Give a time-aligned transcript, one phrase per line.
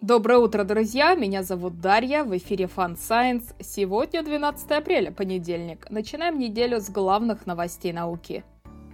[0.00, 1.14] Доброе утро, друзья!
[1.14, 3.54] Меня зовут Дарья, в эфире Fun Science.
[3.60, 5.90] Сегодня 12 апреля, понедельник.
[5.90, 8.42] Начинаем неделю с главных новостей науки.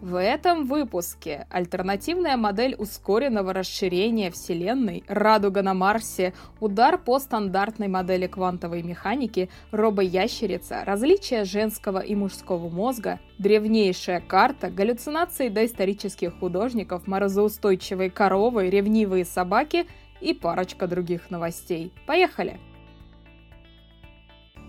[0.02, 8.26] В этом выпуске альтернативная модель ускоренного расширения Вселенной, радуга на Марсе, удар по стандартной модели
[8.26, 18.68] квантовой механики, робоящерица, различия женского и мужского мозга, древнейшая карта, галлюцинации доисторических художников, морозоустойчивые коровы,
[18.70, 19.86] ревнивые собаки–
[20.20, 21.92] и парочка других новостей.
[22.06, 22.58] Поехали!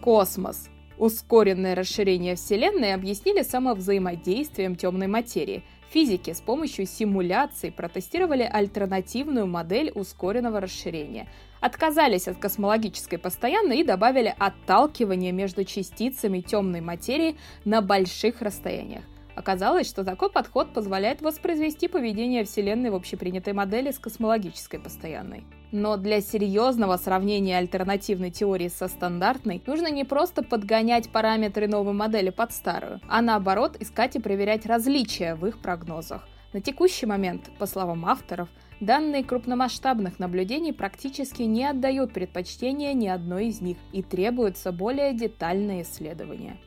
[0.01, 0.69] Космос.
[0.97, 5.63] Ускоренное расширение Вселенной объяснили самовзаимодействием темной материи.
[5.89, 11.29] Физики с помощью симуляций протестировали альтернативную модель ускоренного расширения.
[11.61, 19.03] Отказались от космологической постоянной и добавили отталкивание между частицами темной материи на больших расстояниях.
[19.37, 25.43] Оказалось, что такой подход позволяет воспроизвести поведение Вселенной в общепринятой модели с космологической постоянной.
[25.71, 32.31] Но для серьезного сравнения альтернативной теории со стандартной нужно не просто подгонять параметры новой модели
[32.31, 36.27] под старую, а наоборот искать и проверять различия в их прогнозах.
[36.51, 38.49] На текущий момент, по словам авторов,
[38.79, 45.83] данные крупномасштабных наблюдений практически не отдают предпочтения ни одной из них и требуются более детальные
[45.83, 46.57] исследования.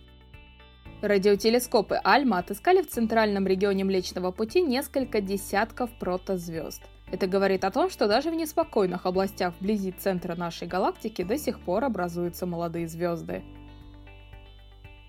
[1.03, 6.83] Радиотелескопы Альма отыскали в центральном регионе Млечного Пути несколько десятков протозвезд.
[7.11, 11.59] Это говорит о том, что даже в неспокойных областях вблизи центра нашей галактики до сих
[11.61, 13.43] пор образуются молодые звезды.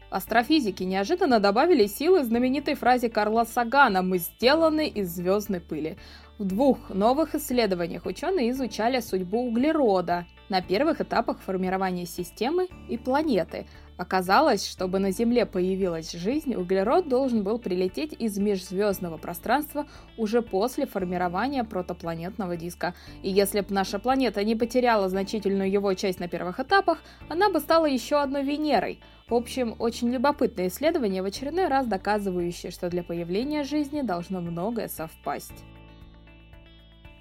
[0.09, 5.98] Астрофизики неожиданно добавили силы знаменитой фразе Карла Сагана «Мы сделаны из звездной пыли».
[6.38, 13.67] В двух новых исследованиях ученые изучали судьбу углерода на первых этапах формирования системы и планеты,
[14.02, 19.86] Оказалось, чтобы на Земле появилась жизнь, углерод должен был прилететь из межзвездного пространства
[20.18, 22.96] уже после формирования протопланетного диска.
[23.22, 26.98] И если бы наша планета не потеряла значительную его часть на первых этапах,
[27.30, 29.00] она бы стала еще одной Венерой.
[29.30, 34.88] В общем, очень любопытное исследование, в очередной раз доказывающее, что для появления жизни должно многое
[34.88, 35.64] совпасть.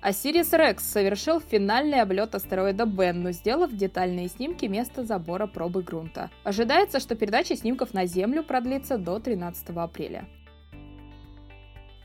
[0.02, 6.30] Осирис Рекс совершил финальный облет астероида Бенну, сделав детальные снимки места забора пробы грунта.
[6.42, 10.26] Ожидается, что передача снимков на Землю продлится до 13 апреля.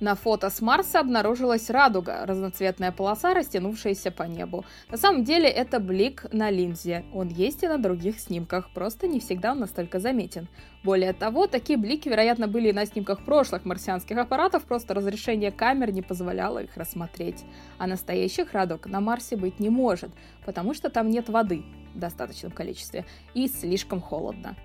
[0.01, 4.65] На фото с Марса обнаружилась радуга, разноцветная полоса, растянувшаяся по небу.
[4.91, 7.05] На самом деле это блик на линзе.
[7.13, 10.49] Он есть и на других снимках, просто не всегда он настолько заметен.
[10.83, 15.93] Более того, такие блики, вероятно, были и на снимках прошлых марсианских аппаратов, просто разрешение камер
[15.93, 17.45] не позволяло их рассмотреть.
[17.77, 20.11] А настоящих радуг на Марсе быть не может,
[20.45, 21.63] потому что там нет воды
[21.93, 24.57] в достаточном количестве и слишком холодно.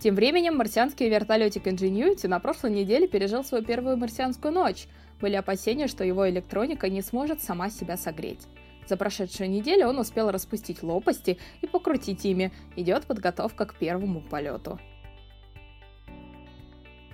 [0.00, 4.86] Тем временем марсианский вертолетик Ingenuity на прошлой неделе пережил свою первую марсианскую ночь.
[5.20, 8.46] Были опасения, что его электроника не сможет сама себя согреть.
[8.86, 12.52] За прошедшую неделю он успел распустить лопасти и покрутить ими.
[12.76, 14.78] Идет подготовка к первому полету.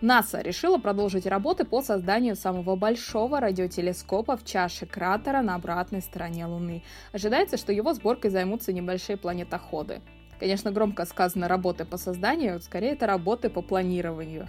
[0.00, 6.46] НАСА решила продолжить работы по созданию самого большого радиотелескопа в чаше кратера на обратной стороне
[6.46, 6.82] Луны.
[7.12, 10.00] Ожидается, что его сборкой займутся небольшие планетоходы.
[10.40, 14.48] Конечно, громко сказано работы по созданию, скорее это работы по планированию.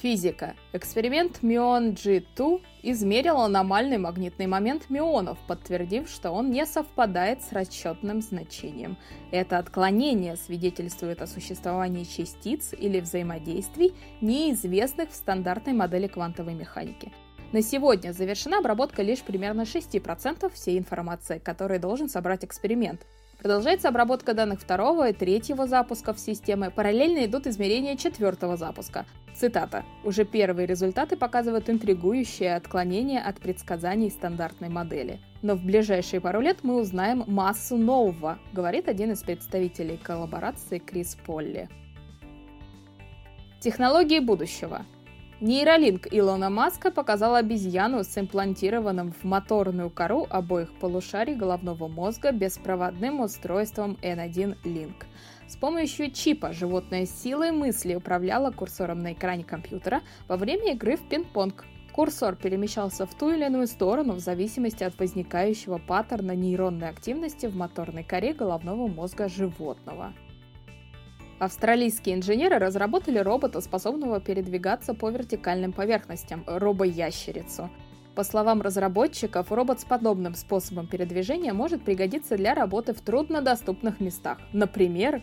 [0.00, 0.54] Физика.
[0.72, 8.20] Эксперимент Мион G2 измерил аномальный магнитный момент мионов, подтвердив, что он не совпадает с расчетным
[8.20, 8.98] значением.
[9.32, 17.10] Это отклонение свидетельствует о существовании частиц или взаимодействий, неизвестных в стандартной модели квантовой механики.
[17.52, 23.06] На сегодня завершена обработка лишь примерно 6% всей информации, которую должен собрать эксперимент.
[23.46, 26.72] Продолжается обработка данных второго и третьего запусков системы.
[26.72, 29.06] Параллельно идут измерения четвертого запуска.
[29.36, 29.84] Цитата.
[30.02, 35.20] «Уже первые результаты показывают интригующее отклонение от предсказаний стандартной модели.
[35.42, 41.16] Но в ближайшие пару лет мы узнаем массу нового», говорит один из представителей коллаборации Крис
[41.24, 41.68] Полли.
[43.60, 44.84] Технологии будущего–
[45.38, 53.20] Нейролинк Илона Маска показал обезьяну с имплантированным в моторную кору обоих полушарий головного мозга беспроводным
[53.20, 55.04] устройством N1 Link.
[55.46, 61.06] С помощью чипа животное силой мысли управляло курсором на экране компьютера во время игры в
[61.06, 61.66] пинг-понг.
[61.92, 67.54] Курсор перемещался в ту или иную сторону в зависимости от возникающего паттерна нейронной активности в
[67.54, 70.14] моторной коре головного мозга животного.
[71.38, 77.68] Австралийские инженеры разработали робота, способного передвигаться по вертикальным поверхностям– робоящерицу.
[78.14, 84.38] По словам разработчиков, робот с подобным способом передвижения может пригодиться для работы в труднодоступных местах,
[84.54, 85.20] например,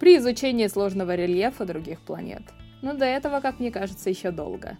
[0.00, 2.42] при изучении сложного рельефа других планет.
[2.80, 4.78] Но до этого, как мне кажется, еще долго.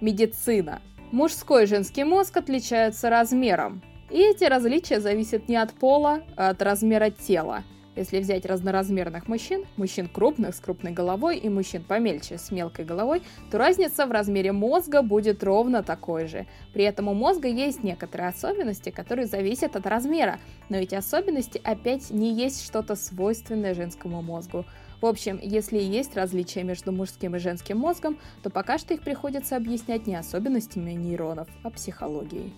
[0.00, 0.80] Медицина.
[1.10, 3.82] Мужской и женский мозг отличаются размером.
[4.10, 7.64] И эти различия зависят не от пола, а от размера тела–
[7.98, 13.22] если взять разноразмерных мужчин, мужчин крупных с крупной головой и мужчин помельче с мелкой головой,
[13.50, 16.46] то разница в размере мозга будет ровно такой же.
[16.72, 22.10] При этом у мозга есть некоторые особенности, которые зависят от размера, но эти особенности опять
[22.10, 24.64] не есть что-то свойственное женскому мозгу.
[25.00, 29.56] В общем, если есть различия между мужским и женским мозгом, то пока что их приходится
[29.56, 32.54] объяснять не особенностями нейронов, а психологией.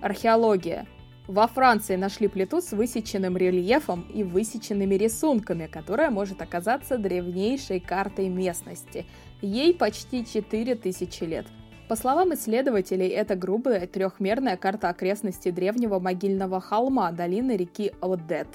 [0.00, 0.86] Археология–
[1.26, 8.28] во Франции нашли плиту с высеченным рельефом и высеченными рисунками, которая может оказаться древнейшей картой
[8.28, 9.06] местности.
[9.40, 11.46] Ей почти 4000 лет.
[11.88, 18.48] По словам исследователей, это грубая трехмерная карта окрестностей древнего могильного холма долины реки Одет.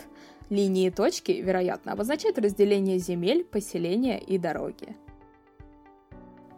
[0.49, 4.95] Линии и точки, вероятно, обозначают разделение земель, поселения и дороги.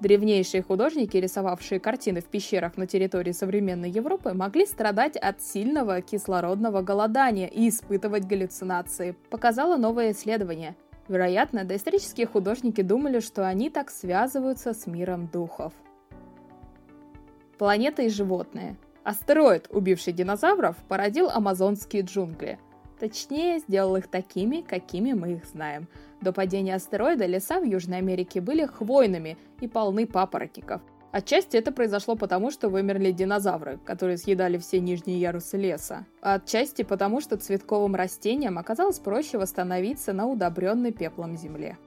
[0.01, 6.81] Древнейшие художники, рисовавшие картины в пещерах на территории современной Европы, могли страдать от сильного кислородного
[6.81, 10.75] голодания и испытывать галлюцинации, показало новое исследование.
[11.07, 15.71] Вероятно, доисторические художники думали, что они так связываются с миром духов.
[17.59, 18.77] Планета и животные.
[19.03, 22.57] Астероид, убивший динозавров, породил амазонские джунгли–
[23.01, 25.87] Точнее, сделал их такими, какими мы их знаем.
[26.21, 30.83] До падения астероида леса в Южной Америке были хвойными и полны папоротников.
[31.11, 36.05] Отчасти это произошло потому, что вымерли динозавры, которые съедали все нижние ярусы леса.
[36.21, 41.79] А отчасти потому, что цветковым растениям оказалось проще восстановиться на удобренной пеплом земле.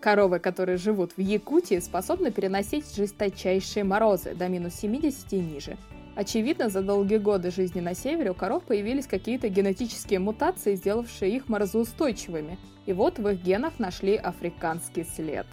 [0.00, 5.76] Коровы, которые живут в Якутии, способны переносить жесточайшие морозы до минус 70 и ниже.
[6.18, 11.48] Очевидно, за долгие годы жизни на севере у коров появились какие-то генетические мутации, сделавшие их
[11.48, 12.58] морозоустойчивыми.
[12.86, 15.46] И вот в их генах нашли африканский след.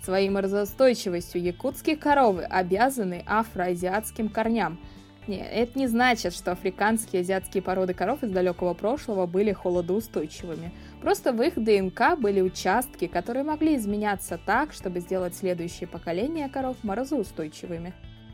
[0.00, 4.78] Своей морозоустойчивостью якутские коровы обязаны афроазиатским корням.
[5.26, 10.72] Нет, это не значит, что африканские и азиатские породы коров из далекого прошлого были холодоустойчивыми.
[11.00, 16.76] Просто в их ДНК были участки, которые могли изменяться так, чтобы сделать следующие поколения коров
[16.84, 17.92] морозоустойчивыми.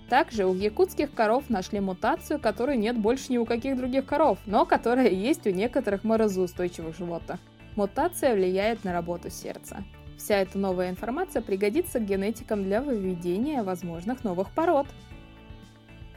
[0.08, 4.64] Также у якутских коров нашли мутацию, которой нет больше ни у каких других коров, но
[4.64, 7.38] которая есть у некоторых морозоустойчивых животных.
[7.76, 9.84] Мутация влияет на работу сердца.
[10.16, 14.86] Вся эта новая информация пригодится генетикам для выведения возможных новых пород.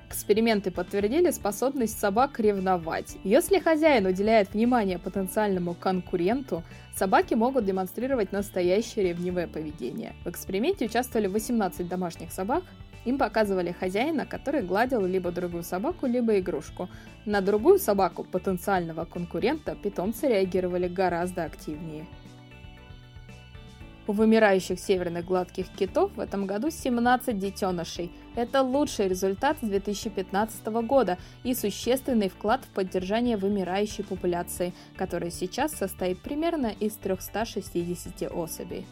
[0.09, 3.17] Эксперименты подтвердили способность собак ревновать.
[3.23, 6.63] Если хозяин уделяет внимание потенциальному конкуренту,
[6.95, 10.13] собаки могут демонстрировать настоящее ревнивое поведение.
[10.25, 12.63] В эксперименте участвовали 18 домашних собак,
[13.05, 16.89] им показывали хозяина, который гладил либо другую собаку, либо игрушку.
[17.25, 22.05] На другую собаку потенциального конкурента питомцы реагировали гораздо активнее.
[24.07, 28.11] У вымирающих северных гладких китов в этом году 17 детенышей.
[28.35, 35.73] Это лучший результат с 2015 года и существенный вклад в поддержание вымирающей популяции, которая сейчас
[35.73, 38.85] состоит примерно из 360 особей.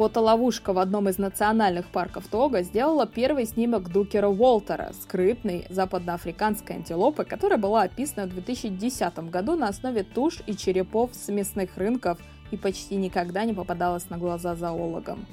[0.00, 7.26] Фотоловушка в одном из национальных парков Тога сделала первый снимок Дукера Уолтера, скрытной западноафриканской антилопы,
[7.26, 12.18] которая была описана в 2010 году на основе туш и черепов с мясных рынков
[12.50, 15.26] и почти никогда не попадалась на глаза зоологам.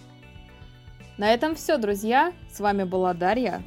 [1.17, 2.33] На этом все, друзья.
[2.51, 3.63] С вами была Дарья.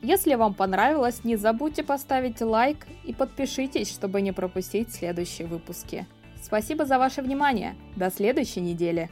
[0.00, 6.06] Если вам понравилось, не забудьте поставить лайк и подпишитесь, чтобы не пропустить следующие выпуски.
[6.42, 7.76] Спасибо за ваше внимание.
[7.96, 9.10] До следующей недели.